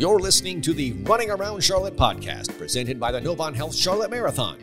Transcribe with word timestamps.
You're 0.00 0.18
listening 0.18 0.62
to 0.62 0.72
the 0.72 0.92
Running 1.02 1.30
Around 1.30 1.62
Charlotte 1.62 1.94
podcast 1.94 2.56
presented 2.56 2.98
by 2.98 3.12
the 3.12 3.20
Novant 3.20 3.54
Health 3.54 3.74
Charlotte 3.74 4.10
Marathon. 4.10 4.56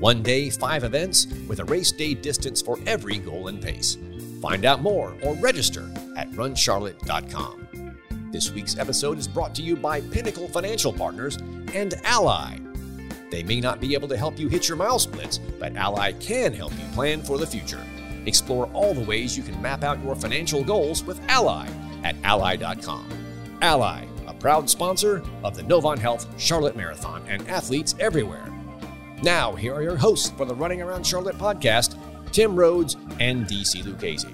One 0.00 0.20
day, 0.20 0.50
five 0.50 0.82
events 0.82 1.28
with 1.46 1.60
a 1.60 1.64
race 1.66 1.92
day 1.92 2.12
distance 2.12 2.60
for 2.60 2.76
every 2.88 3.18
goal 3.18 3.46
and 3.46 3.62
pace. 3.62 3.96
Find 4.42 4.64
out 4.64 4.82
more 4.82 5.14
or 5.22 5.36
register 5.36 5.88
at 6.16 6.28
runcharlotte.com. 6.32 8.00
This 8.32 8.50
week's 8.50 8.78
episode 8.78 9.16
is 9.16 9.28
brought 9.28 9.54
to 9.54 9.62
you 9.62 9.76
by 9.76 10.00
Pinnacle 10.00 10.48
Financial 10.48 10.92
Partners 10.92 11.36
and 11.72 11.94
Ally. 12.02 12.58
They 13.30 13.44
may 13.44 13.60
not 13.60 13.80
be 13.80 13.94
able 13.94 14.08
to 14.08 14.16
help 14.16 14.40
you 14.40 14.48
hit 14.48 14.66
your 14.66 14.76
mile 14.76 14.98
splits, 14.98 15.38
but 15.60 15.76
Ally 15.76 16.14
can 16.14 16.52
help 16.52 16.72
you 16.72 16.84
plan 16.94 17.22
for 17.22 17.38
the 17.38 17.46
future. 17.46 17.86
Explore 18.26 18.68
all 18.72 18.92
the 18.92 19.04
ways 19.04 19.36
you 19.36 19.44
can 19.44 19.62
map 19.62 19.84
out 19.84 20.02
your 20.02 20.16
financial 20.16 20.64
goals 20.64 21.04
with 21.04 21.20
Ally 21.28 21.68
at 22.02 22.16
ally.com. 22.24 23.06
Ally, 23.62 24.04
proud 24.40 24.68
sponsor 24.68 25.22
of 25.44 25.54
the 25.54 25.62
Novant 25.62 25.98
Health 25.98 26.26
Charlotte 26.40 26.74
Marathon 26.74 27.22
and 27.28 27.46
athletes 27.48 27.94
everywhere. 28.00 28.50
Now, 29.22 29.54
here 29.54 29.74
are 29.74 29.82
your 29.82 29.96
hosts 29.96 30.30
for 30.30 30.46
the 30.46 30.54
Running 30.54 30.80
Around 30.80 31.06
Charlotte 31.06 31.36
podcast, 31.36 31.94
Tim 32.32 32.56
Rhodes 32.56 32.96
and 33.20 33.46
DC 33.46 33.86
Lucchese. 33.86 34.26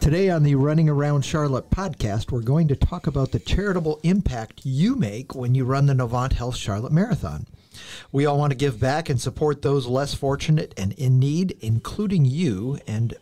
Today 0.00 0.30
on 0.30 0.42
the 0.42 0.56
Running 0.56 0.88
Around 0.88 1.24
Charlotte 1.24 1.70
podcast, 1.70 2.32
we're 2.32 2.40
going 2.40 2.66
to 2.68 2.76
talk 2.76 3.06
about 3.06 3.30
the 3.30 3.38
charitable 3.38 4.00
impact 4.02 4.62
you 4.64 4.96
make 4.96 5.34
when 5.34 5.54
you 5.54 5.64
run 5.64 5.86
the 5.86 5.92
Novant 5.92 6.32
Health 6.32 6.56
Charlotte 6.56 6.92
Marathon. 6.92 7.46
We 8.10 8.26
all 8.26 8.38
want 8.38 8.50
to 8.50 8.56
give 8.56 8.80
back 8.80 9.08
and 9.08 9.20
support 9.20 9.62
those 9.62 9.86
less 9.86 10.14
fortunate 10.14 10.74
and 10.76 10.92
in 10.94 11.18
need, 11.18 11.58
including 11.60 12.24
you. 12.24 12.78
And 12.86 13.14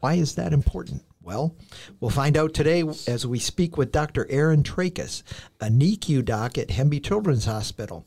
why 0.00 0.14
is 0.14 0.34
that 0.34 0.52
important? 0.52 1.04
Well, 1.28 1.54
we'll 2.00 2.10
find 2.10 2.38
out 2.38 2.54
today 2.54 2.82
as 3.06 3.26
we 3.26 3.38
speak 3.38 3.76
with 3.76 3.92
Dr. 3.92 4.26
Aaron 4.30 4.62
Trachis, 4.62 5.22
a 5.60 5.66
NICU 5.66 6.24
doc 6.24 6.56
at 6.56 6.68
Hemby 6.68 7.04
Children's 7.04 7.44
Hospital. 7.44 8.06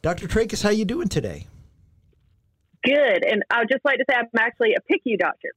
Dr. 0.00 0.26
Trachis, 0.26 0.62
how 0.62 0.70
you 0.70 0.86
doing 0.86 1.08
today? 1.08 1.48
Good, 2.82 3.26
and 3.26 3.42
I'd 3.50 3.68
just 3.70 3.84
like 3.84 3.98
to 3.98 4.06
say 4.08 4.16
I'm 4.16 4.26
actually 4.38 4.72
a 4.72 4.80
PICU 4.90 5.18
doctor. 5.18 5.50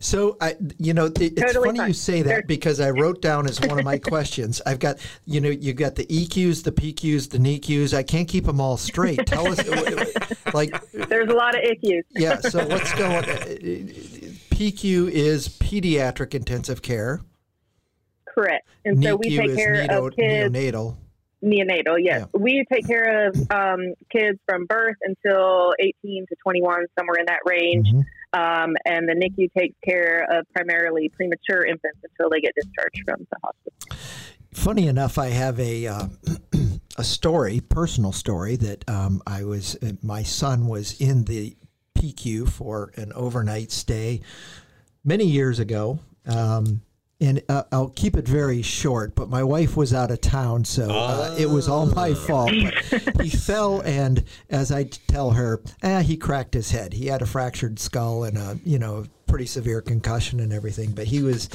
So 0.00 0.36
I, 0.40 0.56
you 0.78 0.94
know, 0.94 1.06
it, 1.06 1.20
it's 1.20 1.40
Totally 1.40 1.76
funny 1.76 1.90
you 1.90 1.94
say 1.94 2.22
that 2.22 2.48
because 2.48 2.80
I 2.80 2.90
wrote 2.90 3.22
down 3.22 3.46
as 3.46 3.60
one 3.60 3.78
of 3.78 3.84
my 3.84 3.98
questions. 4.12 4.60
I've 4.66 4.80
got, 4.80 4.98
you 5.26 5.40
know, 5.40 5.48
you've 5.48 5.76
got 5.76 5.94
the 5.94 6.06
EQs, 6.06 6.64
the 6.64 6.72
PICUs, 6.72 7.30
the 7.30 7.38
NICUs. 7.38 7.94
I 7.94 8.02
can't 8.02 8.28
keep 8.28 8.46
them 8.46 8.60
all 8.60 8.76
straight. 8.76 9.24
Tell 9.26 9.46
us, 9.46 9.64
like, 10.54 10.74
There's 10.90 11.28
a 11.28 11.34
lot 11.34 11.56
of 11.56 11.62
ICUs. 11.62 12.02
yeah. 12.10 12.40
So 12.40 12.66
what's 12.66 12.92
going? 12.94 13.24
Uh, 13.24 14.15
PICU 14.56 15.10
is 15.10 15.48
pediatric 15.48 16.34
intensive 16.34 16.80
care. 16.80 17.20
Correct. 18.26 18.66
And 18.84 19.02
so 19.02 19.16
we 19.16 19.36
take 19.36 19.54
care 19.56 19.74
neonatal- 19.74 20.08
of 20.08 20.16
kids 20.16 20.54
neonatal. 20.54 20.96
neonatal. 21.44 21.96
Yes, 22.00 22.26
we 22.32 22.64
take 22.72 22.86
care 22.86 23.28
of 23.28 23.36
um, 23.50 23.94
kids 24.10 24.38
from 24.48 24.66
birth 24.66 24.96
until 25.02 25.74
18 25.78 26.26
to 26.28 26.36
21, 26.42 26.86
somewhere 26.98 27.16
in 27.18 27.26
that 27.26 27.40
range. 27.44 27.88
Mhm. 27.88 28.04
Um, 28.32 28.76
and 28.84 29.08
the 29.08 29.14
NICU 29.14 29.50
takes 29.56 29.76
care 29.84 30.26
of 30.30 30.46
primarily 30.54 31.10
premature 31.10 31.64
infants 31.64 31.98
until 32.02 32.30
they 32.30 32.40
get 32.40 32.52
discharged 32.54 33.02
from 33.04 33.26
the 33.30 33.36
hospital. 33.42 33.98
Funny 34.52 34.88
enough, 34.88 35.18
I 35.18 35.28
have 35.28 35.60
a 35.60 35.86
uh, 35.86 36.06
a 36.98 37.04
story, 37.04 37.60
personal 37.60 38.12
story 38.12 38.56
that 38.56 38.88
um, 38.88 39.22
I 39.26 39.44
was. 39.44 39.76
Uh, 39.82 39.92
my 40.02 40.22
son 40.22 40.66
was 40.66 40.98
in 41.00 41.24
the 41.24 41.56
PICU 41.96 42.48
for 42.48 42.92
an 42.96 43.12
overnight 43.14 43.72
stay 43.72 44.20
many 45.04 45.24
years 45.24 45.58
ago. 45.58 45.98
Um, 46.26 46.82
and 47.20 47.42
uh, 47.48 47.62
I'll 47.72 47.88
keep 47.88 48.16
it 48.16 48.28
very 48.28 48.60
short, 48.60 49.14
but 49.14 49.30
my 49.30 49.42
wife 49.42 49.74
was 49.76 49.94
out 49.94 50.10
of 50.10 50.20
town, 50.20 50.66
so 50.66 50.90
uh, 50.90 51.34
it 51.38 51.48
was 51.48 51.66
all 51.66 51.86
my 51.86 52.12
fault. 52.12 52.52
But 52.90 53.24
he 53.24 53.30
fell, 53.30 53.80
and 53.80 54.22
as 54.50 54.70
I 54.70 54.84
tell 54.84 55.30
her, 55.30 55.62
eh, 55.82 56.02
he 56.02 56.18
cracked 56.18 56.52
his 56.52 56.70
head. 56.70 56.92
He 56.92 57.06
had 57.06 57.22
a 57.22 57.26
fractured 57.26 57.78
skull 57.78 58.24
and 58.24 58.36
a, 58.36 58.58
you 58.64 58.78
know, 58.78 59.06
pretty 59.26 59.46
severe 59.46 59.80
concussion 59.80 60.40
and 60.40 60.52
everything. 60.52 60.92
But 60.92 61.06
he 61.06 61.22
was 61.22 61.48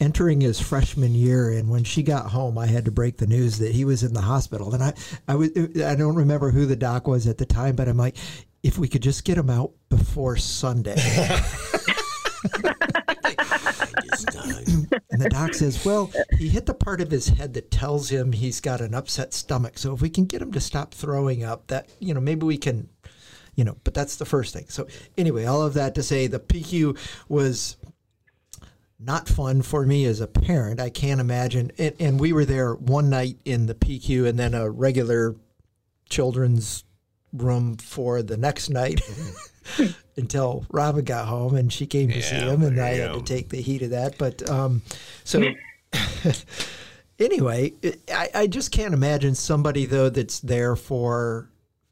entering 0.00 0.40
his 0.40 0.60
freshman 0.60 1.16
year, 1.16 1.50
and 1.50 1.68
when 1.68 1.82
she 1.82 2.04
got 2.04 2.26
home, 2.26 2.56
I 2.56 2.66
had 2.66 2.84
to 2.84 2.92
break 2.92 3.16
the 3.16 3.26
news 3.26 3.58
that 3.58 3.72
he 3.72 3.84
was 3.84 4.04
in 4.04 4.14
the 4.14 4.22
hospital. 4.22 4.72
And 4.72 4.84
I, 4.84 4.94
I 5.26 5.34
was, 5.34 5.50
I 5.82 5.96
don't 5.96 6.14
remember 6.14 6.52
who 6.52 6.64
the 6.64 6.76
doc 6.76 7.08
was 7.08 7.26
at 7.26 7.38
the 7.38 7.46
time, 7.46 7.74
but 7.74 7.88
I'm 7.88 7.96
like, 7.96 8.16
if 8.62 8.78
we 8.78 8.88
could 8.88 9.02
just 9.02 9.24
get 9.24 9.38
him 9.38 9.50
out 9.50 9.72
before 9.88 10.36
Sunday. 10.36 10.96
And 15.18 15.24
the 15.24 15.30
doc 15.30 15.54
says, 15.54 15.84
well, 15.84 16.12
he 16.38 16.48
hit 16.48 16.66
the 16.66 16.74
part 16.74 17.00
of 17.00 17.10
his 17.10 17.28
head 17.28 17.54
that 17.54 17.72
tells 17.72 18.08
him 18.08 18.30
he's 18.30 18.60
got 18.60 18.80
an 18.80 18.94
upset 18.94 19.34
stomach. 19.34 19.76
So 19.76 19.92
if 19.92 20.00
we 20.00 20.10
can 20.10 20.26
get 20.26 20.40
him 20.40 20.52
to 20.52 20.60
stop 20.60 20.94
throwing 20.94 21.42
up, 21.42 21.66
that, 21.66 21.88
you 21.98 22.14
know, 22.14 22.20
maybe 22.20 22.46
we 22.46 22.56
can, 22.56 22.88
you 23.56 23.64
know, 23.64 23.76
but 23.82 23.94
that's 23.94 24.14
the 24.14 24.24
first 24.24 24.54
thing. 24.54 24.66
So 24.68 24.86
anyway, 25.16 25.44
all 25.44 25.62
of 25.62 25.74
that 25.74 25.96
to 25.96 26.04
say 26.04 26.28
the 26.28 26.38
PICU 26.38 26.96
was 27.28 27.76
not 29.00 29.28
fun 29.28 29.62
for 29.62 29.84
me 29.84 30.04
as 30.04 30.20
a 30.20 30.28
parent. 30.28 30.80
I 30.80 30.90
can't 30.90 31.20
imagine. 31.20 31.72
And, 31.78 31.96
and 31.98 32.20
we 32.20 32.32
were 32.32 32.44
there 32.44 32.74
one 32.74 33.10
night 33.10 33.38
in 33.44 33.66
the 33.66 33.74
PICU 33.74 34.24
and 34.28 34.38
then 34.38 34.54
a 34.54 34.70
regular 34.70 35.34
children's 36.08 36.84
room 37.32 37.76
for 37.76 38.22
the 38.22 38.36
next 38.36 38.68
night 38.68 39.00
mm-hmm. 39.04 39.86
until 40.16 40.64
Robin 40.70 41.04
got 41.04 41.28
home 41.28 41.54
and 41.54 41.72
she 41.72 41.86
came 41.86 42.10
to 42.10 42.22
see 42.22 42.36
him 42.36 42.62
and 42.62 42.80
I 42.80 42.90
had 42.90 43.12
go. 43.12 43.18
to 43.18 43.24
take 43.24 43.48
the 43.48 43.60
heat 43.60 43.82
of 43.82 43.90
that. 43.90 44.18
But 44.18 44.48
um, 44.48 44.82
so 45.24 45.40
mm-hmm. 45.40 46.30
anyway, 47.18 47.72
I, 48.12 48.30
I 48.34 48.46
just 48.46 48.72
can't 48.72 48.94
imagine 48.94 49.34
somebody 49.34 49.86
though 49.86 50.08
that's 50.08 50.40
there 50.40 50.76
for 50.76 51.50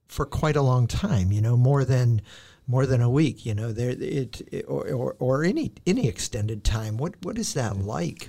for 0.09 0.27
quite 0.27 0.57
a 0.57 0.63
long 0.63 0.87
time. 0.87 1.33
You 1.33 1.41
know, 1.41 1.57
more 1.57 1.85
than 1.85 2.23
more 2.67 2.87
than 2.87 3.03
a 3.03 3.11
week. 3.11 3.47
You 3.47 3.55
know, 3.55 3.73
there 3.73 3.91
it, 3.91 4.41
it 4.53 4.65
or, 4.67 4.89
or 4.89 5.17
or 5.19 5.45
any 5.45 5.73
any 5.87 6.09
extended 6.09 6.65
time. 6.65 6.97
What 6.97 7.15
what 7.23 7.39
is 7.39 7.55
that 7.55 7.73
mm-hmm. 7.73 7.87
like? 7.87 8.29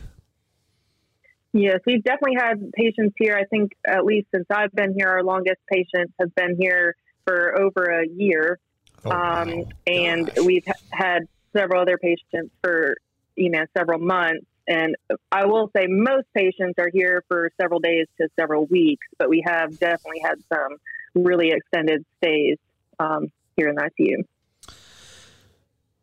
Yes, 1.57 1.79
we've 1.87 2.03
definitely 2.03 2.37
had 2.39 2.71
patients 2.73 3.15
here. 3.17 3.35
I 3.35 3.45
think 3.45 3.71
at 3.85 4.05
least 4.05 4.27
since 4.33 4.45
I've 4.51 4.71
been 4.73 4.93
here, 4.95 5.07
our 5.09 5.23
longest 5.23 5.59
patient 5.71 6.13
has 6.19 6.29
been 6.35 6.55
here 6.59 6.95
for 7.25 7.59
over 7.59 7.85
a 7.85 8.07
year. 8.07 8.59
Oh, 9.03 9.11
um, 9.11 9.49
wow. 9.49 9.65
and 9.87 10.27
Gosh. 10.27 10.45
we've 10.45 10.65
had 10.91 11.27
several 11.55 11.81
other 11.81 11.97
patients 11.97 12.51
for 12.63 12.95
you 13.35 13.49
know 13.49 13.63
several 13.77 13.99
months 13.99 14.45
and 14.67 14.95
i 15.31 15.45
will 15.45 15.69
say 15.75 15.85
most 15.87 16.25
patients 16.35 16.73
are 16.79 16.89
here 16.91 17.23
for 17.27 17.51
several 17.61 17.79
days 17.79 18.07
to 18.19 18.27
several 18.39 18.65
weeks 18.65 19.05
but 19.17 19.29
we 19.29 19.43
have 19.45 19.77
definitely 19.79 20.19
had 20.23 20.37
some 20.51 20.77
really 21.15 21.51
extended 21.51 22.03
stays 22.17 22.57
um, 22.99 23.31
here 23.55 23.69
in 23.69 23.75
the 23.75 23.89
icu 23.99 24.23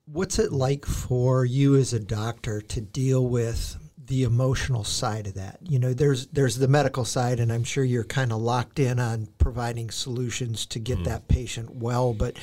What's 0.07 0.39
it 0.39 0.53
like 0.53 0.85
for 0.85 1.47
you 1.47 1.77
as 1.77 1.95
a 1.95 1.99
doctor 1.99 2.61
to 2.61 2.81
deal 2.81 3.27
with 3.27 3.84
the 4.07 4.23
emotional 4.23 4.85
side 4.85 5.27
of 5.27 5.35
that? 5.35 5.59
You 5.63 5.79
know, 5.79 5.93
there's 5.95 6.27
there's 6.29 6.59
the 6.59 6.69
medical 6.69 7.05
side, 7.05 7.41
and 7.41 7.53
I'm 7.53 7.65
sure 7.65 7.85
you're 7.85 8.05
kind 8.05 8.33
of 8.33 8.39
locked 8.41 8.79
in 8.79 8.99
on 8.99 9.29
providing 9.39 9.91
solutions 9.91 10.67
to 10.67 10.79
get 10.79 11.05
that 11.05 11.29
patient 11.29 11.77
well, 11.77 12.13
but 12.15 12.37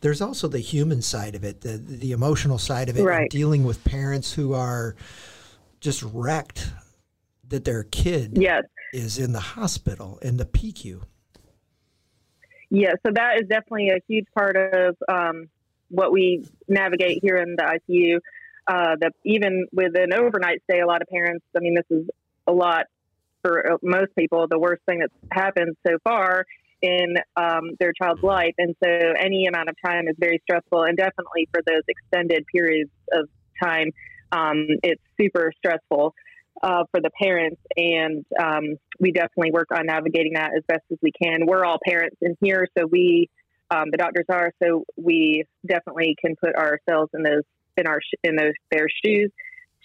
there's 0.00 0.20
also 0.20 0.48
the 0.48 0.58
human 0.58 1.02
side 1.02 1.34
of 1.34 1.44
it, 1.44 1.60
the 1.62 1.78
the 1.78 2.12
emotional 2.12 2.58
side 2.58 2.88
of 2.88 2.96
it, 2.96 3.02
Right. 3.04 3.30
dealing 3.30 3.64
with 3.64 3.82
parents 3.84 4.32
who 4.34 4.52
are 4.52 4.96
just 5.80 6.02
wrecked 6.02 6.70
that 7.48 7.64
their 7.64 7.84
kid 7.84 8.32
yes 8.36 8.64
is 8.92 9.18
in 9.18 9.32
the 9.32 9.40
hospital 9.40 10.18
in 10.22 10.36
the 10.36 10.44
PICU. 10.46 11.02
Yeah, 12.70 12.92
so 13.06 13.12
that 13.12 13.40
is 13.40 13.48
definitely 13.48 13.90
a 13.90 13.98
huge 14.08 14.26
part 14.34 14.56
of 14.56 14.96
um, 15.08 15.48
what 15.88 16.10
we 16.12 16.44
navigate 16.68 17.20
here 17.22 17.36
in 17.36 17.54
the 17.56 17.62
ICU. 17.62 18.18
Uh, 18.68 18.96
that 19.00 19.12
even 19.24 19.66
with 19.72 19.92
an 19.94 20.12
overnight 20.12 20.60
stay, 20.68 20.80
a 20.80 20.86
lot 20.86 21.00
of 21.00 21.08
parents, 21.08 21.44
I 21.56 21.60
mean, 21.60 21.74
this 21.74 21.98
is 21.98 22.08
a 22.48 22.52
lot 22.52 22.86
for 23.42 23.74
uh, 23.74 23.76
most 23.82 24.10
people, 24.18 24.46
the 24.50 24.58
worst 24.58 24.82
thing 24.88 24.98
that's 24.98 25.12
happened 25.30 25.76
so 25.86 25.98
far 26.02 26.44
in 26.82 27.14
um, 27.36 27.70
their 27.78 27.92
child's 27.92 28.22
life. 28.22 28.54
And 28.58 28.74
so 28.82 28.90
any 28.90 29.46
amount 29.46 29.68
of 29.68 29.76
time 29.84 30.08
is 30.08 30.16
very 30.18 30.40
stressful, 30.42 30.82
and 30.82 30.96
definitely 30.96 31.48
for 31.52 31.62
those 31.64 31.82
extended 31.86 32.44
periods 32.52 32.90
of 33.12 33.28
time, 33.62 33.90
um, 34.32 34.66
it's 34.82 35.02
super 35.20 35.52
stressful 35.58 36.12
uh, 36.62 36.84
for 36.90 37.00
the 37.00 37.10
parents. 37.22 37.60
And 37.76 38.24
um, 38.38 38.76
we 38.98 39.12
definitely 39.12 39.52
work 39.52 39.68
on 39.72 39.86
navigating 39.86 40.34
that 40.34 40.50
as 40.56 40.64
best 40.66 40.82
as 40.90 40.98
we 41.02 41.12
can. 41.12 41.46
We're 41.46 41.64
all 41.64 41.78
parents 41.84 42.16
in 42.20 42.36
here, 42.42 42.66
so 42.76 42.86
we, 42.86 43.30
um, 43.70 43.90
the 43.92 43.98
doctors 43.98 44.26
are, 44.28 44.50
so 44.60 44.84
we 44.96 45.44
definitely 45.66 46.16
can 46.20 46.34
put 46.34 46.56
ourselves 46.56 47.10
in 47.14 47.22
those 47.22 47.42
in 47.76 47.86
our 47.86 48.00
in 48.22 48.36
those 48.36 48.54
their 48.70 48.86
shoes 49.04 49.30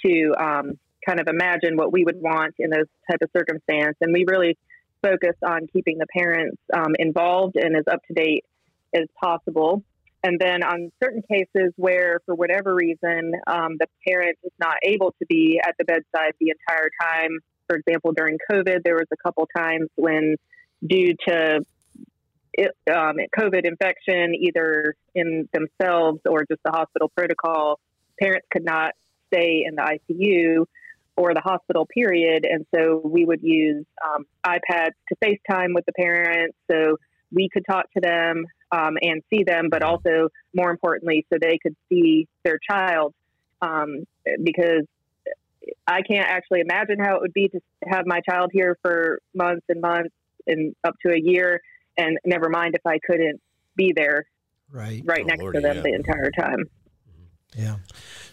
to 0.05 0.33
um, 0.39 0.79
kind 1.05 1.19
of 1.19 1.27
imagine 1.27 1.75
what 1.75 1.91
we 1.91 2.03
would 2.03 2.21
want 2.21 2.55
in 2.59 2.69
those 2.69 2.87
type 3.09 3.21
of 3.21 3.29
circumstance. 3.35 3.97
And 4.01 4.13
we 4.13 4.25
really 4.27 4.57
focus 5.01 5.35
on 5.45 5.67
keeping 5.73 5.97
the 5.97 6.07
parents 6.15 6.57
um, 6.73 6.93
involved 6.97 7.55
and 7.55 7.75
as 7.75 7.83
up 7.91 7.99
to 8.07 8.13
date 8.13 8.45
as 8.93 9.07
possible. 9.21 9.83
And 10.23 10.39
then 10.39 10.63
on 10.63 10.91
certain 11.03 11.23
cases 11.23 11.73
where, 11.77 12.19
for 12.25 12.35
whatever 12.35 12.75
reason, 12.75 13.33
um, 13.47 13.77
the 13.79 13.87
parent 14.07 14.37
is 14.43 14.51
not 14.59 14.75
able 14.83 15.15
to 15.19 15.25
be 15.27 15.59
at 15.65 15.73
the 15.79 15.85
bedside 15.85 16.33
the 16.39 16.51
entire 16.51 16.89
time, 17.01 17.39
for 17.67 17.75
example, 17.75 18.11
during 18.11 18.37
COVID, 18.51 18.83
there 18.83 18.95
was 18.95 19.07
a 19.11 19.17
couple 19.17 19.47
times 19.55 19.89
when, 19.95 20.35
due 20.85 21.15
to 21.27 21.65
it, 22.53 22.71
um, 22.93 23.17
COVID 23.37 23.65
infection, 23.65 24.35
either 24.35 24.95
in 25.15 25.47
themselves 25.53 26.19
or 26.29 26.45
just 26.49 26.61
the 26.63 26.71
hospital 26.71 27.09
protocol, 27.15 27.79
parents 28.19 28.47
could 28.51 28.65
not 28.65 28.93
stay 29.33 29.63
in 29.65 29.75
the 29.75 29.99
ICU 30.11 30.65
or 31.15 31.33
the 31.33 31.41
hospital 31.41 31.85
period. 31.85 32.45
And 32.49 32.65
so 32.73 33.01
we 33.03 33.25
would 33.25 33.41
use 33.41 33.85
um, 34.03 34.25
iPads 34.45 34.93
to 35.09 35.15
FaceTime 35.23 35.73
with 35.73 35.85
the 35.85 35.93
parents 35.93 36.57
so 36.69 36.97
we 37.31 37.49
could 37.51 37.65
talk 37.69 37.85
to 37.93 38.01
them 38.01 38.45
um, 38.71 38.97
and 39.01 39.21
see 39.29 39.43
them, 39.43 39.67
but 39.69 39.83
also 39.83 40.29
more 40.53 40.71
importantly, 40.71 41.25
so 41.31 41.37
they 41.39 41.57
could 41.61 41.75
see 41.89 42.27
their 42.43 42.59
child. 42.69 43.13
Um, 43.61 44.05
because 44.43 44.85
I 45.85 46.01
can't 46.01 46.27
actually 46.27 46.61
imagine 46.61 46.97
how 46.99 47.15
it 47.15 47.21
would 47.21 47.33
be 47.33 47.47
to 47.49 47.59
have 47.85 48.05
my 48.05 48.21
child 48.27 48.49
here 48.51 48.77
for 48.81 49.19
months 49.35 49.65
and 49.69 49.81
months 49.81 50.15
and 50.47 50.75
up 50.83 50.95
to 51.05 51.13
a 51.13 51.19
year, 51.19 51.61
and 52.01 52.17
never 52.25 52.49
mind 52.49 52.75
if 52.75 52.85
I 52.85 52.99
couldn't 52.99 53.41
be 53.75 53.93
there 53.95 54.25
right 54.71 55.01
right 55.05 55.23
oh, 55.23 55.27
next 55.27 55.41
Lord, 55.41 55.55
to 55.55 55.61
them 55.61 55.77
yeah. 55.77 55.81
the 55.81 55.93
entire 55.93 56.31
time. 56.31 56.65
Yeah. 57.55 57.75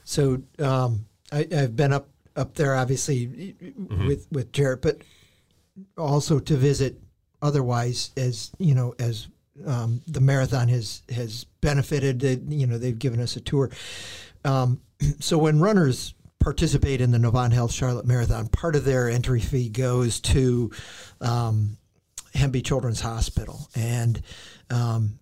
So 0.05 0.43
um, 0.59 1.07
I, 1.33 1.47
have 1.51 1.77
been 1.77 1.93
up 1.93 2.09
up 2.37 2.55
there, 2.55 2.75
obviously, 2.75 3.27
mm-hmm. 3.27 4.07
with 4.07 4.27
with 4.31 4.53
Jarrett, 4.53 4.83
but 4.83 4.99
also 5.97 6.39
to 6.39 6.57
visit 6.57 7.01
otherwise 7.43 8.11
as 8.17 8.51
you 8.59 8.75
know 8.75 8.95
as 8.99 9.29
um, 9.67 10.01
the 10.07 10.21
marathon 10.21 10.69
has 10.69 11.03
has 11.11 11.45
benefited. 11.61 12.23
You 12.49 12.67
know, 12.67 12.79
they've 12.79 12.99
given 12.99 13.21
us 13.21 13.37
a 13.37 13.41
tour. 13.41 13.71
Um, 14.45 14.81
so 15.21 15.39
when 15.39 15.61
runners 15.61 16.15
participate 16.39 17.01
in 17.01 17.11
the 17.11 17.19
Novant 17.19 17.53
Health 17.53 17.73
Charlotte 17.73 18.07
Marathon, 18.07 18.49
part 18.49 18.77
of 18.77 18.85
their 18.85 19.09
entry 19.09 19.41
fee 19.41 19.69
goes 19.69 20.21
to 20.21 20.71
um, 21.21 21.77
Hemby 22.39 22.65
Children's 22.65 23.01
Hospital, 23.01 23.69
and 23.75 24.23
um, 24.71 25.19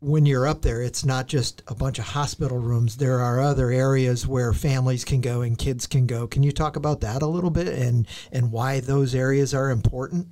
when 0.00 0.26
you're 0.26 0.46
up 0.46 0.62
there, 0.62 0.82
it's 0.82 1.04
not 1.04 1.26
just 1.26 1.62
a 1.66 1.74
bunch 1.74 1.98
of 1.98 2.04
hospital 2.04 2.58
rooms. 2.58 2.96
There 2.96 3.20
are 3.20 3.40
other 3.40 3.70
areas 3.70 4.26
where 4.26 4.52
families 4.52 5.04
can 5.04 5.20
go 5.20 5.42
and 5.42 5.58
kids 5.58 5.86
can 5.86 6.06
go. 6.06 6.26
Can 6.26 6.42
you 6.42 6.52
talk 6.52 6.76
about 6.76 7.00
that 7.00 7.22
a 7.22 7.26
little 7.26 7.50
bit 7.50 7.68
and 7.68 8.06
and 8.30 8.52
why 8.52 8.80
those 8.80 9.14
areas 9.14 9.54
are 9.54 9.70
important? 9.70 10.28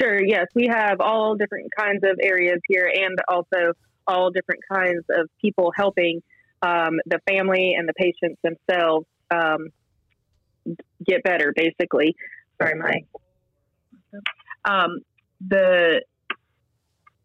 Sure. 0.00 0.22
Yes, 0.24 0.46
we 0.54 0.68
have 0.70 1.00
all 1.00 1.34
different 1.34 1.70
kinds 1.76 2.02
of 2.04 2.18
areas 2.22 2.60
here, 2.68 2.90
and 2.92 3.18
also 3.28 3.72
all 4.06 4.30
different 4.30 4.62
kinds 4.70 5.04
of 5.10 5.28
people 5.40 5.72
helping 5.76 6.22
um, 6.62 7.00
the 7.06 7.18
family 7.28 7.74
and 7.76 7.88
the 7.88 7.94
patients 7.94 8.40
themselves 8.42 9.06
um, 9.30 9.68
get 11.04 11.22
better. 11.22 11.52
Basically, 11.54 12.14
sorry, 12.60 12.78
my 12.78 13.02
um, 14.64 15.00
the 15.40 16.02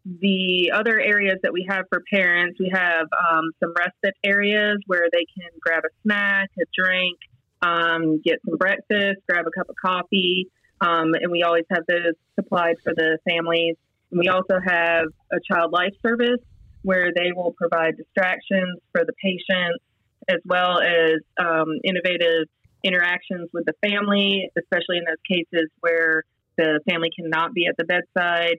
the 0.04 0.70
other 0.72 1.00
areas 1.00 1.38
that 1.42 1.52
we 1.52 1.66
have 1.68 1.84
for 1.88 2.00
parents, 2.12 2.58
we 2.60 2.70
have 2.72 3.06
um, 3.30 3.50
some 3.60 3.74
respite 3.76 4.14
areas 4.22 4.78
where 4.86 5.08
they 5.12 5.24
can 5.36 5.50
grab 5.60 5.82
a 5.84 5.88
snack, 6.02 6.48
a 6.60 6.64
drink, 6.72 7.18
um, 7.62 8.20
get 8.24 8.38
some 8.48 8.56
breakfast, 8.56 9.18
grab 9.28 9.46
a 9.46 9.50
cup 9.50 9.68
of 9.68 9.74
coffee. 9.84 10.48
Um, 10.80 11.14
and 11.14 11.32
we 11.32 11.42
always 11.42 11.64
have 11.70 11.82
those 11.88 12.14
supplied 12.38 12.76
for 12.84 12.94
the 12.94 13.18
families. 13.28 13.74
We 14.12 14.28
also 14.28 14.60
have 14.64 15.06
a 15.32 15.38
child 15.50 15.72
life 15.72 15.94
service 16.06 16.40
where 16.82 17.10
they 17.12 17.32
will 17.34 17.52
provide 17.58 17.96
distractions 17.96 18.78
for 18.92 19.04
the 19.04 19.12
patients 19.20 19.82
as 20.28 20.38
well 20.44 20.80
as 20.80 21.18
um, 21.40 21.66
innovative 21.82 22.46
interactions 22.84 23.48
with 23.52 23.64
the 23.64 23.74
family, 23.82 24.48
especially 24.56 24.98
in 24.98 25.04
those 25.04 25.22
cases 25.28 25.68
where 25.80 26.22
the 26.56 26.80
family 26.88 27.10
cannot 27.18 27.54
be 27.54 27.66
at 27.66 27.76
the 27.76 27.84
bedside. 27.84 28.56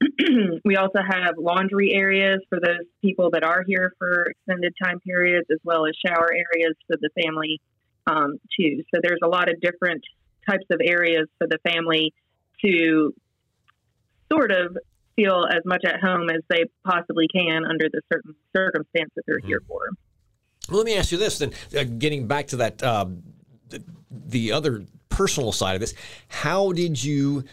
we 0.64 0.76
also 0.76 0.98
have 1.06 1.34
laundry 1.36 1.92
areas 1.92 2.40
for 2.48 2.58
those 2.60 2.86
people 3.02 3.30
that 3.32 3.44
are 3.44 3.62
here 3.66 3.92
for 3.98 4.26
extended 4.30 4.72
time 4.82 4.98
periods, 5.00 5.46
as 5.50 5.58
well 5.62 5.86
as 5.86 5.92
shower 6.04 6.28
areas 6.32 6.74
for 6.86 6.96
the 7.00 7.10
family, 7.22 7.60
um, 8.06 8.38
too. 8.58 8.82
So 8.94 9.00
there's 9.02 9.20
a 9.22 9.28
lot 9.28 9.50
of 9.50 9.60
different 9.60 10.02
types 10.48 10.64
of 10.70 10.80
areas 10.82 11.28
for 11.38 11.46
the 11.46 11.58
family 11.68 12.14
to 12.64 13.14
sort 14.32 14.52
of 14.52 14.76
feel 15.16 15.46
as 15.50 15.62
much 15.64 15.84
at 15.84 16.00
home 16.00 16.30
as 16.30 16.40
they 16.48 16.64
possibly 16.84 17.26
can 17.28 17.64
under 17.64 17.88
the 17.92 18.00
certain 18.12 18.34
circumstances 18.56 19.22
they're 19.26 19.38
here 19.44 19.60
for. 19.66 19.90
Well, 20.68 20.78
let 20.78 20.86
me 20.86 20.96
ask 20.96 21.12
you 21.12 21.18
this 21.18 21.38
then, 21.38 21.52
uh, 21.76 21.84
getting 21.84 22.26
back 22.26 22.46
to 22.48 22.56
that, 22.56 22.82
um, 22.82 23.22
the, 23.70 23.82
the 24.10 24.52
other 24.52 24.84
personal 25.08 25.52
side 25.52 25.74
of 25.74 25.80
this, 25.80 25.94
how 26.28 26.72
did 26.72 27.02
you 27.02 27.44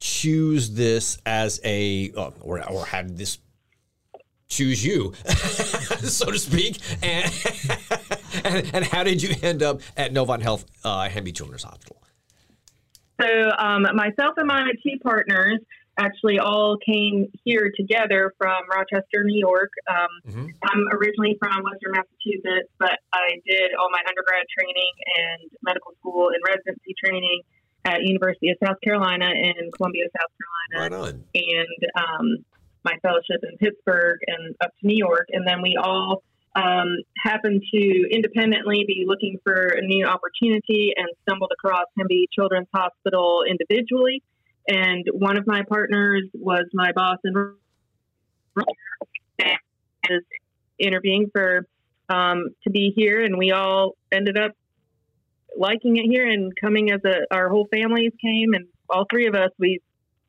choose 0.00 0.70
this 0.70 1.18
as 1.24 1.60
a, 1.64 2.12
uh, 2.16 2.30
or, 2.40 2.68
or 2.70 2.86
did 2.86 3.16
this 3.16 3.38
choose 4.48 4.84
you, 4.84 5.12
so 5.26 6.30
to 6.30 6.38
speak? 6.38 6.78
And, 7.02 7.32
and, 8.44 8.74
and, 8.74 8.84
how 8.84 9.02
did 9.02 9.22
you 9.22 9.34
end 9.42 9.62
up 9.62 9.80
at 9.96 10.12
Novant 10.12 10.42
Health 10.42 10.64
uh, 10.84 11.08
Hemby 11.08 11.34
Children's 11.34 11.64
Hospital? 11.64 12.00
So 13.20 13.28
um, 13.58 13.82
myself 13.94 14.34
and 14.36 14.46
my 14.46 14.62
two 14.82 14.98
partners 15.02 15.60
actually 15.98 16.38
all 16.38 16.76
came 16.84 17.26
here 17.44 17.70
together 17.76 18.32
from 18.38 18.56
Rochester, 18.70 19.24
New 19.24 19.38
York. 19.38 19.70
Um, 19.88 20.08
mm-hmm. 20.26 20.46
I'm 20.62 20.82
originally 20.92 21.36
from 21.38 21.62
Western 21.62 21.92
Massachusetts, 21.92 22.70
but 22.78 22.98
I 23.12 23.38
did 23.46 23.70
all 23.78 23.90
my 23.90 24.00
undergrad 24.06 24.44
training 24.50 24.92
and 25.18 25.50
medical 25.62 25.92
school 26.00 26.28
and 26.28 26.42
residency 26.46 26.94
training 27.02 27.42
at 27.84 28.02
University 28.02 28.50
of 28.50 28.56
South 28.64 28.80
Carolina 28.82 29.26
in 29.30 29.70
Columbia, 29.76 30.04
South 30.18 30.32
Carolina, 30.38 30.96
right 30.96 31.14
on. 31.14 31.24
and 31.34 31.80
um, 31.96 32.44
my 32.84 32.96
fellowship 33.02 33.40
in 33.42 33.56
Pittsburgh 33.58 34.18
and 34.26 34.54
up 34.60 34.70
to 34.80 34.86
New 34.86 34.96
York. 34.96 35.28
And 35.32 35.46
then 35.46 35.62
we 35.62 35.76
all 35.82 36.22
um, 36.56 36.96
happened 37.22 37.62
to 37.72 38.08
independently 38.10 38.84
be 38.86 39.04
looking 39.06 39.38
for 39.42 39.54
a 39.54 39.82
new 39.82 40.06
opportunity 40.06 40.92
and 40.96 41.08
stumbled 41.22 41.50
across 41.52 41.86
Hemby 41.98 42.24
Children's 42.32 42.68
Hospital 42.74 43.42
individually. 43.48 44.22
And 44.66 45.04
one 45.12 45.36
of 45.36 45.46
my 45.46 45.62
partners 45.68 46.24
was 46.32 46.64
my 46.72 46.92
boss 46.92 47.18
and 47.24 47.54
is 50.10 50.22
interviewing 50.78 51.30
for 51.32 51.66
um, 52.08 52.48
to 52.64 52.70
be 52.70 52.92
here, 52.94 53.22
and 53.22 53.38
we 53.38 53.52
all 53.52 53.92
ended 54.12 54.38
up 54.38 54.52
liking 55.56 55.96
it 55.96 56.04
here 56.04 56.28
and 56.28 56.52
coming 56.60 56.90
as 56.90 57.00
a 57.04 57.34
our 57.34 57.48
whole 57.48 57.66
families 57.70 58.12
came, 58.20 58.54
and 58.54 58.66
all 58.88 59.06
three 59.10 59.26
of 59.26 59.34
us 59.34 59.50
we 59.58 59.80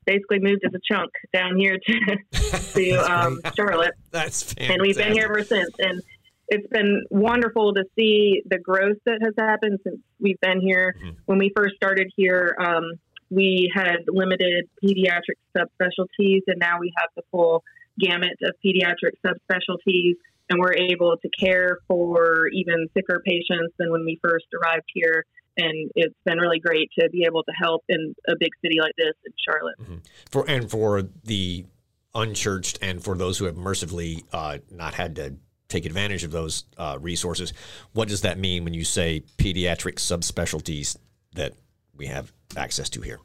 basically 0.05 0.39
moved 0.39 0.61
as 0.65 0.73
a 0.73 0.79
chunk 0.91 1.11
down 1.33 1.57
here 1.57 1.77
to 1.77 2.17
to 2.73 2.91
um, 3.11 3.39
Charlotte. 3.55 3.93
That's 4.11 4.53
fantastic. 4.53 4.69
and 4.69 4.81
we've 4.81 4.97
been 4.97 5.13
here 5.13 5.25
ever 5.25 5.43
since. 5.43 5.69
And 5.79 6.01
it's 6.47 6.67
been 6.67 7.03
wonderful 7.09 7.73
to 7.73 7.83
see 7.97 8.43
the 8.45 8.59
growth 8.59 8.97
that 9.05 9.19
has 9.23 9.33
happened 9.37 9.79
since 9.83 9.99
we've 10.19 10.39
been 10.41 10.61
here. 10.61 10.95
Mm-hmm. 10.97 11.15
When 11.25 11.39
we 11.39 11.51
first 11.55 11.75
started 11.75 12.11
here, 12.15 12.55
um, 12.59 12.93
we 13.29 13.71
had 13.73 13.97
limited 14.07 14.69
pediatric 14.83 15.37
subspecialties, 15.55 16.41
and 16.47 16.57
now 16.59 16.79
we 16.79 16.91
have 16.97 17.09
the 17.15 17.23
full 17.31 17.63
gamut 17.99 18.37
of 18.43 18.53
pediatric 18.63 19.13
subspecialties, 19.25 20.15
and 20.49 20.59
we're 20.59 20.75
able 20.75 21.17
to 21.17 21.29
care 21.29 21.79
for 21.87 22.47
even 22.49 22.87
sicker 22.93 23.21
patients 23.25 23.73
than 23.79 23.91
when 23.91 24.05
we 24.05 24.19
first 24.23 24.45
arrived 24.61 24.85
here. 24.93 25.25
And 25.57 25.89
it's 25.95 26.15
been 26.25 26.37
really 26.37 26.59
great 26.59 26.89
to 26.99 27.09
be 27.09 27.23
able 27.25 27.43
to 27.43 27.51
help 27.57 27.83
in 27.87 28.13
a 28.27 28.33
big 28.37 28.49
city 28.61 28.77
like 28.79 28.93
this 28.97 29.13
in 29.25 29.31
Charlotte. 29.47 29.79
Mm-hmm. 29.81 29.95
For 30.29 30.49
and 30.49 30.69
for 30.69 31.03
the 31.23 31.65
unchurched 32.13 32.79
and 32.81 33.03
for 33.03 33.17
those 33.17 33.37
who 33.37 33.45
have 33.45 33.55
mercifully 33.55 34.25
uh, 34.33 34.57
not 34.71 34.93
had 34.93 35.15
to 35.15 35.35
take 35.67 35.85
advantage 35.85 36.23
of 36.23 36.31
those 36.31 36.65
uh, 36.77 36.97
resources. 37.01 37.53
What 37.93 38.07
does 38.07 38.21
that 38.21 38.37
mean 38.37 38.63
when 38.63 38.73
you 38.73 38.83
say 38.83 39.23
pediatric 39.37 39.95
subspecialties 39.95 40.97
that 41.33 41.53
we 41.97 42.07
have 42.07 42.31
access 42.55 42.89
to 42.89 43.01
here? 43.01 43.19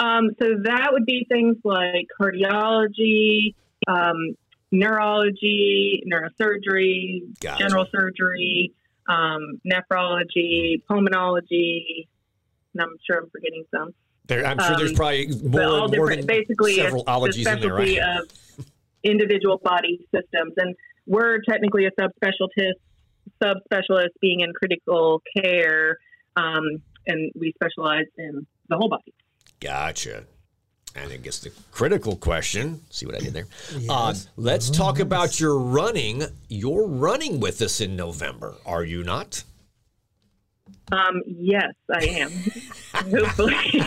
Um, 0.00 0.30
so 0.40 0.48
that 0.64 0.88
would 0.92 1.06
be 1.06 1.26
things 1.28 1.56
like 1.64 2.06
cardiology, 2.20 3.54
um, 3.86 4.36
neurology, 4.70 6.02
neurosurgery, 6.06 7.22
gotcha. 7.40 7.64
general 7.64 7.86
surgery, 7.90 8.72
um, 9.08 9.60
nephrology, 9.66 10.82
pulmonology, 10.88 12.06
and 12.74 12.82
I'm 12.82 12.96
sure 13.06 13.18
I'm 13.18 13.30
forgetting 13.30 13.64
some. 13.74 13.94
There, 14.26 14.46
I'm 14.46 14.58
sure 14.58 14.76
there's 14.76 14.90
um, 14.90 14.96
probably 14.96 15.28
more, 15.42 15.88
more 15.88 16.14
than 16.14 16.26
basically 16.26 16.76
several 16.76 17.04
ologies 17.06 17.46
in 17.46 17.60
there, 17.60 17.74
right? 17.74 17.98
of 17.98 18.66
individual 19.02 19.60
body 19.62 20.06
systems, 20.14 20.54
and 20.56 20.74
we're 21.06 21.40
technically 21.48 21.86
a 21.86 21.90
subspecialist, 21.90 22.74
subspecialist 23.42 24.10
being 24.20 24.40
in 24.40 24.52
critical 24.52 25.20
care, 25.36 25.98
um, 26.36 26.82
and 27.06 27.32
we 27.34 27.52
specialize 27.54 28.06
in 28.18 28.46
the 28.68 28.76
whole 28.76 28.88
body. 28.88 29.12
Gotcha. 29.60 30.24
And 30.94 31.10
I 31.10 31.16
guess 31.16 31.38
the 31.38 31.50
critical 31.70 32.16
question, 32.16 32.82
see 32.90 33.06
what 33.06 33.14
I 33.14 33.20
did 33.20 33.32
there? 33.32 33.46
Yes. 33.78 33.88
Uh, 33.88 34.14
let's 34.36 34.68
talk 34.68 34.98
about 34.98 35.40
your 35.40 35.58
running. 35.58 36.24
You're 36.48 36.86
running 36.86 37.40
with 37.40 37.62
us 37.62 37.80
in 37.80 37.96
November, 37.96 38.56
are 38.66 38.84
you 38.84 39.02
not? 39.02 39.44
Um, 40.90 41.22
yes, 41.26 41.72
I 41.90 42.04
am. 42.04 42.30
Hopefully, 42.94 43.54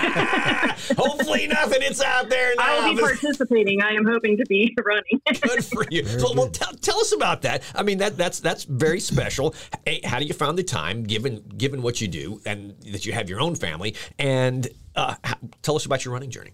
Hopefully, 0.98 1.48
nothing. 1.48 1.80
It's 1.82 2.02
out 2.02 2.30
there 2.30 2.56
now. 2.56 2.64
I 2.64 2.88
will 2.88 2.96
be 2.96 3.02
participating. 3.02 3.82
I 3.82 3.92
am 3.92 4.06
hoping 4.06 4.38
to 4.38 4.46
be 4.48 4.76
running. 4.86 5.22
Good 5.42 5.66
for 5.66 5.86
you. 5.92 6.06
So, 6.06 6.34
well, 6.34 6.50
tell, 6.50 6.74
tell 6.74 7.00
us 7.00 7.14
about 7.14 7.44
that. 7.44 7.64
I 7.76 7.84
mean, 7.84 8.00
that 8.00 8.18
that's 8.18 8.40
that's 8.40 8.64
very 8.64 9.00
special. 9.00 9.54
Hey, 9.86 10.02
How 10.04 10.20
do 10.20 10.26
you 10.26 10.34
find 10.34 10.58
the 10.58 10.64
time, 10.64 11.04
given 11.04 11.44
given 11.58 11.82
what 11.82 12.02
you 12.02 12.08
do, 12.08 12.42
and 12.46 12.76
that 12.92 13.06
you 13.06 13.14
have 13.14 13.30
your 13.30 13.42
own 13.42 13.56
family? 13.56 13.96
And 14.18 14.68
uh, 14.96 15.16
how, 15.24 15.36
tell 15.62 15.76
us 15.76 15.86
about 15.86 16.06
your 16.06 16.14
running 16.14 16.32
journey. 16.32 16.54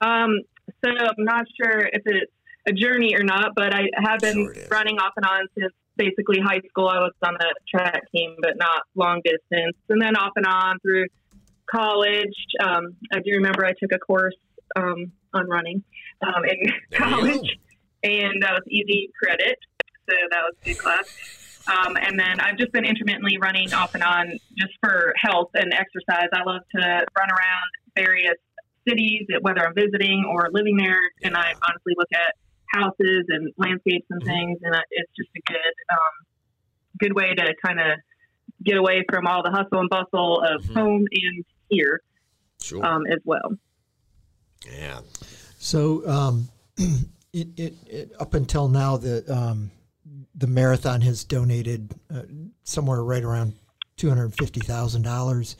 Um, 0.00 0.42
so 0.84 0.90
I'm 0.90 1.24
not 1.24 1.46
sure 1.56 1.80
if 1.80 2.02
it's 2.04 2.32
a 2.68 2.72
journey 2.72 3.16
or 3.16 3.24
not, 3.24 3.52
but 3.56 3.74
I 3.74 3.88
have 3.96 4.20
been 4.20 4.52
Sure 4.54 4.66
running 4.70 4.98
off 4.98 5.12
and 5.16 5.24
on 5.24 5.46
since 5.58 5.72
basically 5.96 6.38
high 6.40 6.60
school. 6.68 6.88
I 6.88 6.98
was 6.98 7.12
on 7.24 7.34
the 7.38 7.54
track 7.68 8.02
team, 8.14 8.36
but 8.40 8.56
not 8.56 8.82
long 8.94 9.20
distance, 9.24 9.76
and 9.88 10.00
then 10.00 10.16
off 10.16 10.32
and 10.36 10.46
on 10.46 10.78
through 10.80 11.06
college. 11.70 12.34
Um, 12.62 12.96
I 13.12 13.18
do 13.18 13.32
remember 13.32 13.64
I 13.64 13.72
took 13.80 13.92
a 13.92 13.98
course 13.98 14.36
um, 14.76 15.12
on 15.34 15.48
running 15.48 15.82
um, 16.22 16.44
in 16.44 16.72
There 16.90 17.00
college, 17.00 17.58
and 18.02 18.42
that 18.42 18.52
was 18.52 18.62
easy 18.68 19.10
credit, 19.22 19.58
so 20.08 20.16
that 20.30 20.42
was 20.42 20.54
a 20.62 20.64
good 20.64 20.78
class. 20.78 21.42
Um, 21.68 21.96
and 21.96 22.18
then 22.18 22.38
I've 22.38 22.56
just 22.58 22.72
been 22.72 22.84
intermittently 22.84 23.38
running 23.38 23.72
off 23.74 23.94
and 23.94 24.02
on 24.02 24.38
just 24.56 24.72
for 24.80 25.12
health 25.20 25.50
and 25.54 25.72
exercise. 25.74 26.28
I 26.32 26.44
love 26.44 26.62
to 26.76 26.80
run 26.80 27.28
around 27.28 27.70
various 27.96 28.38
cities, 28.88 29.26
whether 29.40 29.66
I'm 29.66 29.74
visiting 29.74 30.24
or 30.30 30.48
living 30.52 30.76
there, 30.76 31.00
and 31.24 31.36
I 31.36 31.54
honestly 31.68 31.94
look 31.96 32.08
at 32.14 32.34
houses 32.72 33.24
and 33.28 33.52
landscapes 33.56 34.06
and 34.10 34.22
things, 34.22 34.58
and 34.62 34.74
it's 34.90 35.12
just 35.16 35.30
a 35.36 35.40
good, 35.52 35.56
um, 35.92 36.26
good 36.98 37.14
way 37.14 37.34
to 37.34 37.54
kind 37.64 37.78
of 37.80 37.98
get 38.64 38.76
away 38.76 39.04
from 39.10 39.26
all 39.26 39.42
the 39.42 39.50
hustle 39.50 39.80
and 39.80 39.90
bustle 39.90 40.40
of 40.40 40.62
Mhm. 40.62 40.74
home 40.74 41.06
and 41.10 41.44
here 41.68 42.00
Sure. 42.62 42.84
um, 42.84 43.06
as 43.06 43.18
well. 43.24 43.52
yeah. 44.72 45.00
So 45.58 46.06
um, 46.08 46.48
it, 47.32 47.48
it, 47.56 47.74
it 47.86 48.12
up 48.18 48.34
until 48.34 48.68
now 48.68 48.96
the 48.96 49.24
um, 49.32 49.70
the 50.34 50.46
marathon 50.46 51.00
has 51.02 51.24
donated 51.24 51.94
uh, 52.12 52.22
somewhere 52.64 53.02
right 53.02 53.22
around 53.22 53.54
two 53.96 54.08
hundred 54.08 54.34
fifty 54.34 54.60
thousand 54.60 55.02
dollars. 55.02 55.56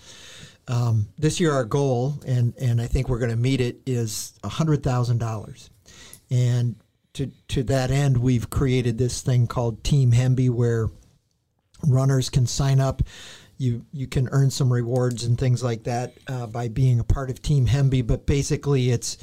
Um, 0.68 1.08
this 1.16 1.38
year, 1.38 1.52
our 1.52 1.64
goal, 1.64 2.14
and 2.26 2.54
and 2.60 2.80
I 2.80 2.86
think 2.86 3.08
we're 3.08 3.18
going 3.20 3.30
to 3.30 3.36
meet 3.36 3.60
it, 3.60 3.80
is 3.86 4.34
hundred 4.44 4.82
thousand 4.82 5.18
dollars. 5.18 5.70
And 6.30 6.76
to 7.16 7.30
to 7.48 7.62
that 7.64 7.90
end, 7.90 8.18
we've 8.18 8.48
created 8.50 8.98
this 8.98 9.22
thing 9.22 9.46
called 9.46 9.82
Team 9.82 10.12
Hemby, 10.12 10.50
where 10.50 10.88
runners 11.86 12.30
can 12.30 12.46
sign 12.46 12.80
up. 12.80 13.02
You 13.58 13.86
you 13.92 14.06
can 14.06 14.28
earn 14.28 14.50
some 14.50 14.72
rewards 14.72 15.24
and 15.24 15.38
things 15.38 15.64
like 15.64 15.84
that 15.84 16.14
uh, 16.28 16.46
by 16.46 16.68
being 16.68 17.00
a 17.00 17.04
part 17.04 17.30
of 17.30 17.40
Team 17.40 17.66
Hemby. 17.66 18.06
But 18.06 18.26
basically, 18.26 18.90
it's 18.90 19.16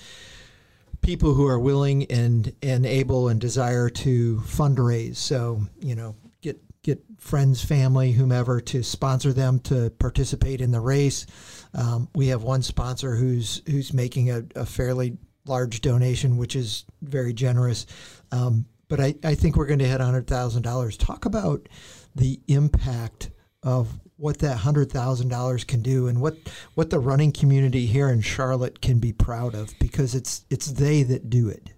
people 1.01 1.33
who 1.35 1.47
are 1.47 1.59
willing 1.59 2.05
and 2.11 2.53
and 2.63 2.85
able 2.85 3.27
and 3.27 3.39
desire 3.39 3.89
to 3.89 4.37
fundraise. 4.37 5.17
So 5.17 5.61
you 5.79 5.93
know, 5.93 6.15
get 6.41 6.59
get 6.81 7.03
friends, 7.19 7.63
family, 7.63 8.11
whomever 8.11 8.59
to 8.59 8.81
sponsor 8.81 9.33
them 9.33 9.59
to 9.59 9.91
participate 9.99 10.61
in 10.61 10.71
the 10.71 10.79
race. 10.79 11.27
Um, 11.75 12.09
we 12.15 12.27
have 12.29 12.41
one 12.41 12.63
sponsor 12.63 13.15
who's 13.15 13.61
who's 13.67 13.93
making 13.93 14.31
a, 14.31 14.43
a 14.55 14.65
fairly 14.65 15.17
large 15.45 15.81
donation, 15.81 16.37
which 16.37 16.55
is 16.55 16.85
very 17.01 17.33
generous. 17.33 17.85
Um, 18.31 18.65
but 18.87 18.99
I, 18.99 19.15
I 19.23 19.35
think 19.35 19.55
we're 19.55 19.65
going 19.65 19.79
to 19.79 19.87
hit 19.87 20.01
hundred 20.01 20.27
thousand 20.27 20.61
dollars. 20.61 20.97
Talk 20.97 21.25
about 21.25 21.67
the 22.15 22.39
impact 22.47 23.31
of 23.63 23.99
what 24.17 24.39
that 24.39 24.57
hundred 24.57 24.91
thousand 24.91 25.29
dollars 25.29 25.63
can 25.63 25.81
do, 25.81 26.07
and 26.07 26.21
what 26.21 26.37
what 26.75 26.89
the 26.89 26.99
running 26.99 27.31
community 27.31 27.85
here 27.85 28.09
in 28.09 28.21
Charlotte 28.21 28.81
can 28.81 28.99
be 28.99 29.11
proud 29.11 29.55
of, 29.55 29.73
because 29.79 30.15
it's 30.15 30.45
it's 30.49 30.67
they 30.67 31.03
that 31.03 31.29
do 31.29 31.49
it. 31.49 31.71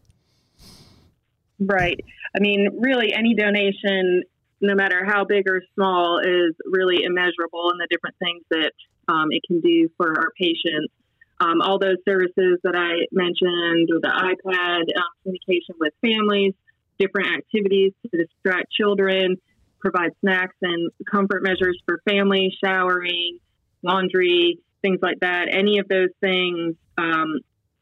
Right. 1.59 1.99
I 2.35 2.39
mean, 2.39 2.69
really, 2.79 3.13
any 3.13 3.33
donation, 3.33 4.23
no 4.59 4.75
matter 4.75 5.05
how 5.05 5.23
big 5.23 5.47
or 5.47 5.61
small, 5.73 6.19
is 6.19 6.53
really 6.65 7.03
immeasurable 7.03 7.71
in 7.71 7.77
the 7.77 7.87
different 7.89 8.15
things 8.19 8.43
that 8.49 8.73
um, 9.07 9.31
it 9.31 9.41
can 9.47 9.61
do 9.61 9.87
for 9.95 10.09
our 10.19 10.31
patients. 10.37 10.91
Um, 11.39 11.61
all 11.61 11.79
those 11.79 11.97
services 12.07 12.59
that 12.63 12.75
I 12.75 13.07
mentioned, 13.11 13.89
the 13.89 14.07
iPad, 14.07 14.81
um, 14.97 15.03
communication 15.23 15.75
with 15.79 15.93
families, 16.01 16.53
different 16.97 17.27
activities 17.37 17.91
to 18.03 18.17
distract 18.17 18.71
children, 18.71 19.37
provide 19.79 20.11
snacks 20.21 20.55
and 20.61 20.91
comfort 21.11 21.43
measures 21.43 21.77
for 21.85 21.99
families, 22.07 22.53
showering, 22.63 23.39
laundry, 23.83 24.59
things 24.81 24.99
like 25.01 25.19
that. 25.19 25.47
Any 25.51 25.79
of 25.79 25.87
those 25.87 26.09
things 26.21 26.75
um, 26.97 27.39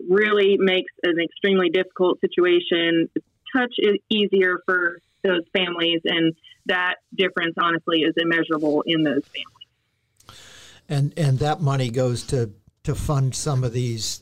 really 0.09 0.57
makes 0.57 0.91
an 1.03 1.17
extremely 1.23 1.69
difficult 1.69 2.19
situation 2.21 3.09
touch 3.55 3.75
easier 4.09 4.59
for 4.65 4.99
those 5.23 5.43
families, 5.55 6.01
and 6.05 6.33
that 6.65 6.95
difference, 7.15 7.53
honestly, 7.57 8.01
is 8.01 8.13
immeasurable 8.17 8.83
in 8.85 9.03
those 9.03 9.23
families. 9.25 10.39
and 10.89 11.13
and 11.17 11.39
that 11.39 11.61
money 11.61 11.89
goes 11.89 12.23
to 12.23 12.51
to 12.83 12.95
fund 12.95 13.33
some 13.35 13.63
of 13.63 13.73
these 13.73 14.21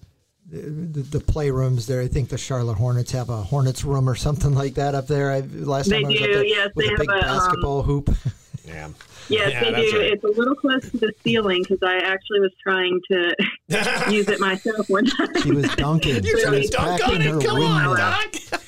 the, 0.50 1.02
the 1.02 1.20
playrooms 1.20 1.86
there. 1.88 2.02
I 2.02 2.08
think 2.08 2.30
the 2.30 2.38
Charlotte 2.38 2.76
Hornets 2.78 3.12
have 3.12 3.30
a 3.30 3.38
Hornets 3.38 3.84
room 3.86 4.10
or 4.10 4.16
something 4.16 4.54
like 4.54 4.74
that 4.76 4.96
up 4.96 5.08
there. 5.08 5.32
I 5.32 5.40
last 5.40 5.90
They 5.90 6.02
time 6.02 6.06
I 6.06 6.10
was 6.10 6.22
up 6.22 6.26
do, 6.28 6.34
there 6.34 6.46
yes, 6.46 6.70
with 6.76 6.88
they 6.88 6.94
a 6.94 6.98
big 6.98 7.10
have 7.12 7.24
a, 7.24 7.28
um, 7.30 7.38
basketball 7.38 7.84
hoop. 7.84 8.10
Yeah. 8.64 8.90
Yes, 9.28 9.52
Yeah, 9.52 9.64
they 9.72 9.92
do. 9.92 9.98
right. 10.00 10.14
It's 10.14 10.24
a 10.24 10.28
little 10.28 10.56
close 10.56 10.90
to 10.92 10.98
the 10.98 11.12
ceiling 11.24 11.64
because 11.68 11.80
I 11.82 11.98
actually 11.98 12.42
was 12.42 12.54
trying 12.62 13.02
to 13.12 13.36
use 14.12 14.30
it 14.30 14.40
myself 14.40 14.88
one 14.88 15.06
time. 15.06 15.42
She 15.42 15.52
was 15.52 15.68
dunking. 15.76 16.24
You 16.24 16.38
she 16.38 16.44
gotta 16.46 16.58
was 16.60 16.70
dunk 16.70 17.08
on 17.10 17.22
her 17.22 17.40
it. 17.40 17.44
Come 17.46 17.62
on. 17.62 17.98
Doc. 17.98 18.61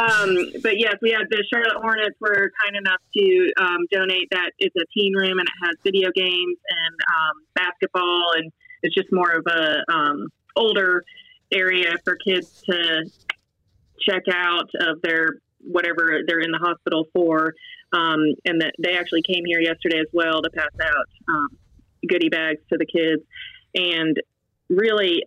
Um, 0.00 0.34
but 0.62 0.78
yes, 0.78 0.96
we 1.02 1.10
had 1.10 1.26
the 1.28 1.44
Charlotte 1.52 1.76
Hornets 1.76 2.16
were 2.20 2.50
kind 2.64 2.76
enough 2.76 3.00
to 3.14 3.52
um, 3.60 3.86
donate 3.90 4.28
that. 4.30 4.52
It's 4.58 4.74
a 4.74 4.86
teen 4.96 5.14
room 5.14 5.38
and 5.38 5.46
it 5.46 5.66
has 5.66 5.76
video 5.84 6.10
games 6.14 6.56
and 6.68 6.96
um, 7.14 7.42
basketball, 7.54 8.32
and 8.36 8.50
it's 8.82 8.94
just 8.94 9.12
more 9.12 9.30
of 9.30 9.46
a 9.46 9.92
um, 9.92 10.28
older 10.56 11.04
area 11.52 11.96
for 12.02 12.16
kids 12.16 12.62
to 12.62 13.10
check 14.00 14.22
out 14.32 14.70
of 14.80 15.02
their 15.02 15.40
whatever 15.60 16.20
they're 16.26 16.40
in 16.40 16.50
the 16.50 16.58
hospital 16.58 17.06
for. 17.12 17.54
Um, 17.92 18.20
and 18.46 18.62
that 18.62 18.72
they 18.78 18.96
actually 18.96 19.22
came 19.22 19.44
here 19.44 19.60
yesterday 19.60 19.98
as 19.98 20.06
well 20.12 20.40
to 20.40 20.50
pass 20.50 20.70
out 20.82 21.06
um, 21.28 21.48
goodie 22.08 22.30
bags 22.30 22.60
to 22.72 22.78
the 22.78 22.86
kids, 22.86 23.22
and 23.74 24.16
really, 24.70 25.24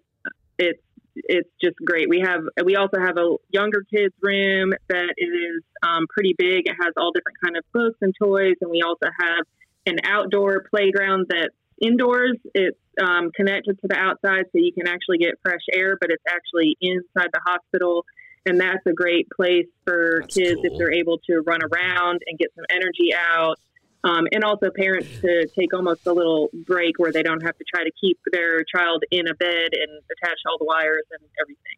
it's 1.16 1.50
just 1.62 1.76
great. 1.86 2.10
We 2.10 2.22
have 2.22 2.42
we 2.64 2.76
also 2.76 3.00
have 3.00 3.18
a 3.18 3.36
younger 3.50 3.84
kids 3.94 4.14
room 4.22 4.74
that 4.90 5.14
is 5.18 5.64
um, 5.82 6.08
pretty 6.10 6.36
big. 6.38 6.68
It 6.68 6.76
has 6.82 6.94
all 6.98 7.12
different 7.12 7.38
kind 7.44 7.58
of 7.58 7.64
books 7.74 7.98
and 8.02 8.14
toys, 8.20 8.56
and 8.62 8.70
we 8.70 8.82
also 8.82 9.08
have 9.20 9.46
an 9.86 9.98
outdoor 10.06 10.66
playground 10.70 11.28
that's 11.30 11.56
indoors. 11.82 12.38
It's 12.54 12.78
um, 13.02 13.32
connected 13.36 13.80
to 13.82 13.88
the 13.88 13.98
outside, 13.98 14.46
so 14.52 14.56
you 14.56 14.74
can 14.74 14.88
actually 14.88 15.18
get 15.18 15.36
fresh 15.44 15.62
air, 15.72 15.98
but 16.00 16.10
it's 16.12 16.24
actually 16.28 16.78
inside 16.82 17.30
the 17.34 17.42
hospital. 17.46 18.06
And 18.46 18.60
that's 18.60 18.86
a 18.86 18.92
great 18.92 19.28
place 19.30 19.68
for 19.86 20.20
That's 20.22 20.36
kids 20.36 20.56
cool. 20.56 20.66
if 20.66 20.78
they're 20.78 20.94
able 20.94 21.18
to 21.30 21.42
run 21.46 21.62
around 21.64 22.22
and 22.28 22.38
get 22.38 22.50
some 22.56 22.66
energy 22.70 23.14
out. 23.16 23.56
Um, 24.04 24.28
and 24.34 24.44
also 24.44 24.70
parents 24.70 25.08
to 25.22 25.48
take 25.58 25.74
almost 25.74 26.06
a 26.06 26.12
little 26.12 26.50
break 26.54 27.00
where 27.00 27.12
they 27.14 27.24
don't 27.24 27.42
have 27.42 27.58
to 27.58 27.64
try 27.64 27.86
to 27.86 27.92
keep 28.00 28.20
their 28.32 28.64
child 28.66 29.04
in 29.12 29.28
a 29.30 29.34
bed 29.34 29.70
and 29.72 30.02
attach 30.12 30.40
all 30.46 30.58
the 30.58 30.66
wires 30.66 31.06
and 31.12 31.30
everything. 31.40 31.78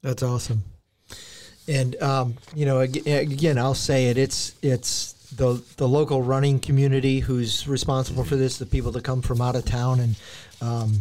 That's 0.00 0.22
awesome. 0.22 0.62
And 1.68 2.00
um, 2.02 2.36
you 2.54 2.64
know, 2.64 2.80
again, 2.80 3.58
I'll 3.58 3.74
say 3.74 4.06
it. 4.06 4.16
It's 4.16 4.54
it's 4.62 5.12
the 5.32 5.62
the 5.76 5.88
local 5.88 6.22
running 6.22 6.60
community 6.60 7.20
who's 7.20 7.66
responsible 7.66 8.24
for 8.24 8.36
this. 8.36 8.58
The 8.58 8.66
people 8.66 8.92
that 8.92 9.04
come 9.04 9.20
from 9.20 9.40
out 9.40 9.56
of 9.56 9.64
town, 9.64 10.00
and 10.00 10.16
um, 10.60 11.00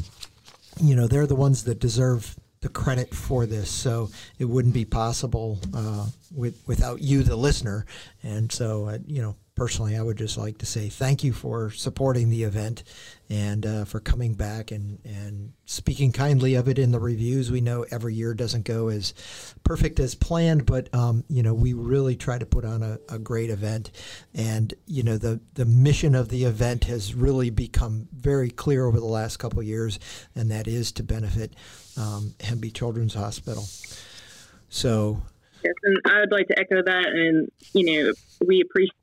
you 0.82 0.96
know, 0.96 1.08
they're 1.08 1.28
the 1.28 1.36
ones 1.36 1.64
that 1.66 1.80
deserve 1.80 2.36
the 2.62 2.70
credit 2.70 3.14
for 3.14 3.46
this. 3.46 3.70
So 3.70 4.10
it 4.40 4.46
wouldn't 4.46 4.74
be 4.74 4.86
possible 4.86 5.60
uh, 5.74 6.08
with 6.36 6.62
without 6.66 7.00
you, 7.00 7.22
the 7.22 7.36
listener. 7.36 7.86
And 8.24 8.52
so, 8.52 8.88
uh, 8.88 8.98
you 9.06 9.22
know, 9.22 9.36
personally, 9.56 9.96
I 9.96 10.02
would 10.02 10.18
just 10.18 10.38
like 10.38 10.58
to 10.60 10.66
say 10.66 10.90
thank 10.90 11.24
you 11.24 11.32
for 11.32 11.72
supporting 11.72 12.30
the 12.30 12.44
event 12.44 12.84
and 13.30 13.66
uh, 13.66 13.86
for 13.86 14.02
coming 14.02 14.34
back 14.34 14.72
and, 14.72 15.00
and 15.06 15.54
speaking 15.66 16.12
kindly 16.12 16.56
of 16.56 16.68
it 16.68 16.78
in 16.78 16.92
the 16.92 17.00
reviews. 17.00 17.50
We 17.50 17.62
know 17.62 17.86
every 17.90 18.14
year 18.14 18.34
doesn't 18.34 18.66
go 18.66 18.90
as 18.90 19.14
perfect 19.64 20.00
as 20.02 20.14
planned, 20.14 20.66
but 20.66 20.94
um, 20.94 21.24
you 21.30 21.42
know 21.42 21.54
we 21.54 21.74
really 21.74 22.18
try 22.18 22.38
to 22.38 22.46
put 22.46 22.66
on 22.66 22.84
a, 22.84 23.00
a, 23.08 23.18
great 23.18 23.50
event, 23.50 23.92
and 24.34 24.74
you 24.86 25.04
know 25.04 25.18
the 25.18 25.40
the 25.54 25.66
mission 25.66 26.16
of 26.16 26.30
the 26.30 26.44
event 26.44 26.84
has 26.86 27.16
really 27.16 27.50
become 27.50 28.10
very 28.14 28.50
clear 28.50 28.86
over 28.86 29.00
the 29.00 29.06
last 29.06 29.38
couple 29.38 29.64
years, 29.64 30.00
and 30.36 30.52
that 30.52 30.68
is 30.68 30.92
to 30.94 31.04
benefit 31.04 31.56
um, 31.98 32.36
Hemby 32.40 32.74
Children's 32.74 33.14
Hospital. 33.14 33.66
So. 34.70 35.22
Yes, 35.64 35.74
and 35.82 35.98
I 36.06 36.20
would 36.20 36.32
like 36.32 36.48
to 36.50 36.60
echo 36.60 36.84
that, 36.84 37.08
and 37.08 37.50
you 37.74 37.86
know 37.86 38.14
we 38.46 38.62
appreciate 38.62 38.94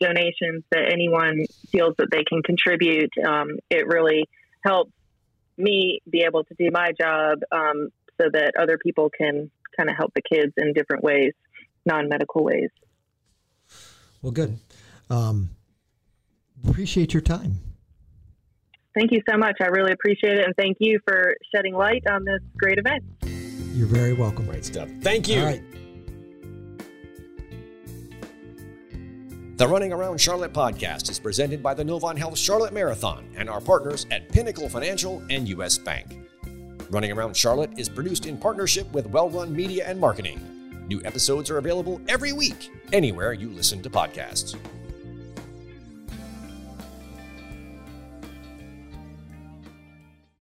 donations 0.00 0.64
that 0.70 0.90
anyone 0.92 1.44
feels 1.70 1.94
that 1.98 2.08
they 2.10 2.24
can 2.24 2.42
contribute. 2.42 3.12
Um, 3.24 3.58
it 3.70 3.86
really 3.86 4.28
helps 4.64 4.92
me 5.56 6.00
be 6.10 6.22
able 6.22 6.44
to 6.44 6.54
do 6.58 6.70
my 6.72 6.92
job 6.98 7.40
um, 7.52 7.88
so 8.20 8.28
that 8.32 8.52
other 8.58 8.78
people 8.78 9.10
can 9.10 9.50
kind 9.76 9.90
of 9.90 9.96
help 9.96 10.12
the 10.14 10.22
kids 10.22 10.52
in 10.56 10.72
different 10.72 11.04
ways, 11.04 11.32
non 11.86 12.08
medical 12.08 12.44
ways. 12.44 12.70
Well, 14.22 14.32
good. 14.32 14.58
Um, 15.08 15.50
appreciate 16.68 17.14
your 17.14 17.22
time. 17.22 17.58
Thank 18.94 19.12
you 19.12 19.22
so 19.28 19.36
much. 19.36 19.56
I 19.60 19.66
really 19.66 19.92
appreciate 19.92 20.38
it. 20.38 20.44
And 20.44 20.54
thank 20.56 20.78
you 20.80 20.98
for 21.06 21.34
shedding 21.54 21.74
light 21.74 22.02
on 22.10 22.24
this 22.24 22.40
great 22.56 22.78
event. 22.78 23.04
You're 23.72 23.86
very 23.86 24.12
welcome. 24.12 24.46
Great 24.46 24.64
stuff. 24.64 24.88
Thank 25.00 25.28
you. 25.28 25.62
The 29.60 29.68
Running 29.68 29.92
Around 29.92 30.18
Charlotte 30.18 30.54
podcast 30.54 31.10
is 31.10 31.18
presented 31.18 31.62
by 31.62 31.74
the 31.74 31.84
Novant 31.84 32.16
Health 32.16 32.38
Charlotte 32.38 32.72
Marathon 32.72 33.28
and 33.36 33.50
our 33.50 33.60
partners 33.60 34.06
at 34.10 34.26
Pinnacle 34.30 34.70
Financial 34.70 35.22
and 35.28 35.46
U.S. 35.50 35.76
Bank. 35.76 36.26
Running 36.88 37.12
Around 37.12 37.36
Charlotte 37.36 37.78
is 37.78 37.86
produced 37.86 38.24
in 38.24 38.38
partnership 38.38 38.90
with 38.92 39.08
Well 39.08 39.28
Run 39.28 39.54
Media 39.54 39.86
and 39.86 40.00
Marketing. 40.00 40.40
New 40.88 41.02
episodes 41.04 41.50
are 41.50 41.58
available 41.58 42.00
every 42.08 42.32
week, 42.32 42.70
anywhere 42.94 43.34
you 43.34 43.50
listen 43.50 43.82
to 43.82 43.90
podcasts. 43.90 44.56